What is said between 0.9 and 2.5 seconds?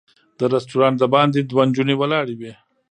د باندې دوه نجونې ولاړې